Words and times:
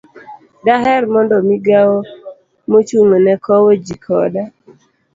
Daher 0.65 1.03
mondo 1.13 1.35
Migawo 1.47 1.97
Mochung'ne 2.71 3.33
Kowo 3.45 3.71
Ji 3.85 3.95
Koda 4.05 4.43